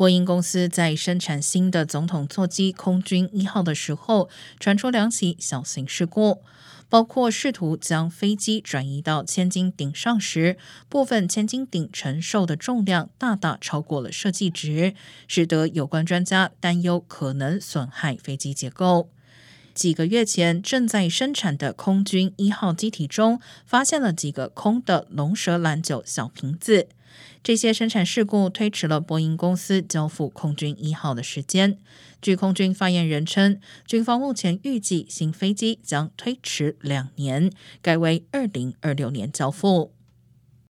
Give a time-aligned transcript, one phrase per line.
[0.00, 6.42] 波音公司在生产新的总统座机空军一号的时候，传出两起小型事故，
[6.88, 10.56] 包括试图将飞机转移到千斤顶上时，
[10.88, 14.94] 部分千斤顶承受的重量大大超过了设计值，
[15.28, 19.10] 使得有关专家担忧可能损害飞机结构。
[19.80, 26.88] 几个月前，正在生产的空军一号机体中发现了几个空的龙舌兰酒小瓶子。
[27.42, 31.78] 这些生产事故推迟了波音公司交付空军一号的时间。
[32.20, 39.94] 据空军发言人称，军方目前预计新飞机将推迟两年，改为二零二六年交付。